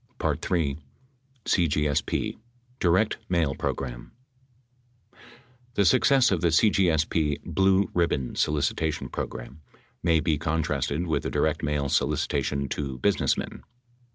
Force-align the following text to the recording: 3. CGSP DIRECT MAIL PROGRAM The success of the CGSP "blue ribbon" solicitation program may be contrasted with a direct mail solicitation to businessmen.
3. 0.19 0.77
CGSP 1.45 2.35
DIRECT 2.79 3.17
MAIL 3.29 3.53
PROGRAM 3.53 4.13
The 5.75 5.85
success 5.85 6.31
of 6.31 6.41
the 6.41 6.47
CGSP 6.47 7.43
"blue 7.43 7.87
ribbon" 7.93 8.33
solicitation 8.33 9.09
program 9.09 9.61
may 10.01 10.19
be 10.19 10.39
contrasted 10.39 11.05
with 11.05 11.23
a 11.27 11.29
direct 11.29 11.61
mail 11.61 11.87
solicitation 11.87 12.67
to 12.69 12.97
businessmen. 12.97 13.61